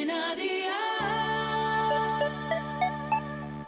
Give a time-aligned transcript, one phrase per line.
[0.00, 0.70] Cadena Dial.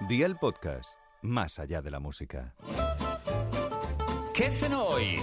[0.09, 2.55] Día el podcast, más allá de la música.
[4.33, 5.19] ¿Qué cenó hoy?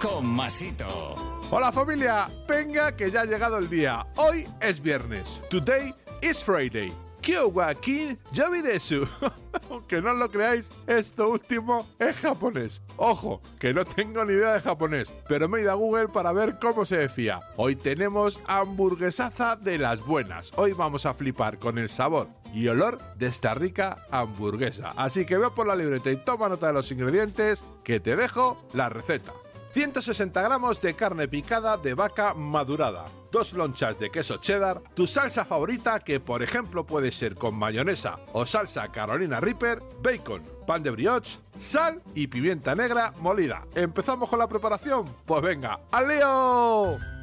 [0.00, 1.14] Con Masito.
[1.50, 4.06] Hola familia, venga que ya ha llegado el día.
[4.16, 5.42] Hoy es viernes.
[5.50, 6.90] Today is Friday.
[7.20, 9.06] Kyowakin Yabidesu.
[9.70, 12.82] Aunque no lo creáis, esto último es japonés.
[12.96, 16.32] Ojo, que no tengo ni idea de japonés, pero me he ido a Google para
[16.32, 17.40] ver cómo se decía.
[17.56, 20.52] Hoy tenemos hamburguesaza de las buenas.
[20.56, 24.92] Hoy vamos a flipar con el sabor y olor de esta rica hamburguesa.
[24.96, 28.64] Así que ve por la libreta y toma nota de los ingredientes, que te dejo
[28.72, 29.32] la receta.
[29.72, 35.44] 160 gramos de carne picada de vaca madurada, dos lonchas de queso cheddar, tu salsa
[35.44, 40.90] favorita que por ejemplo puede ser con mayonesa o salsa Carolina Reaper, bacon, pan de
[40.90, 43.64] brioche, sal y pimienta negra molida.
[43.74, 45.04] ¿Empezamos con la preparación?
[45.24, 47.19] Pues venga, ¡al lío!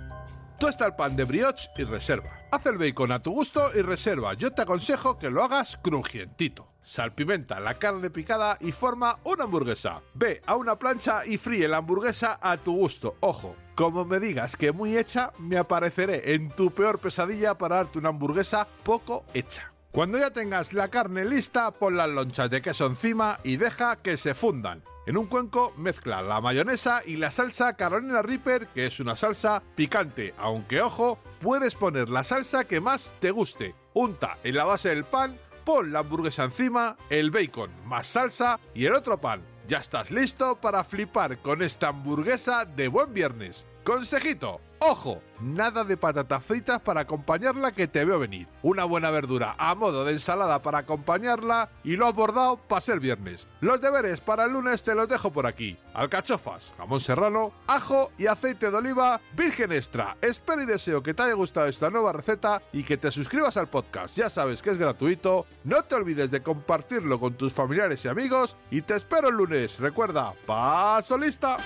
[0.59, 2.31] Tuesta el pan de brioche y reserva.
[2.49, 4.33] Haz el bacon a tu gusto y reserva.
[4.33, 6.67] Yo te aconsejo que lo hagas crujientito.
[6.81, 10.01] Salpimenta la carne picada y forma una hamburguesa.
[10.15, 13.17] Ve a una plancha y fríe la hamburguesa a tu gusto.
[13.19, 17.99] Ojo, como me digas que muy hecha, me apareceré en tu peor pesadilla para darte
[17.99, 19.76] una hamburguesa poco hecha.
[19.91, 24.17] Cuando ya tengas la carne lista, pon las lonchas de queso encima y deja que
[24.17, 24.83] se fundan.
[25.07, 29.63] En un cuenco mezcla la mayonesa y la salsa Carolina Reaper, que es una salsa
[29.75, 33.73] picante, aunque ojo, puedes poner la salsa que más te guste.
[33.93, 38.85] Unta en la base del pan, pon la hamburguesa encima, el bacon más salsa y
[38.85, 39.41] el otro pan.
[39.67, 43.65] Ya estás listo para flipar con esta hamburguesa de buen viernes.
[43.83, 48.47] Consejito, ojo, nada de patatas fritas para acompañarla que te veo venir.
[48.61, 52.99] Una buena verdura a modo de ensalada para acompañarla y lo has bordado para ser
[52.99, 53.47] viernes.
[53.61, 55.77] Los deberes para el lunes te los dejo por aquí.
[55.93, 60.17] Alcachofas, jamón serrano, ajo y aceite de oliva virgen extra.
[60.21, 63.67] Espero y deseo que te haya gustado esta nueva receta y que te suscribas al
[63.67, 64.17] podcast.
[64.17, 65.45] Ya sabes que es gratuito.
[65.63, 69.79] No te olvides de compartirlo con tus familiares y amigos y te espero el lunes.
[69.79, 71.57] Recuerda, paso lista.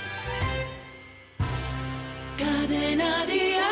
[2.62, 3.71] Cadena Dial.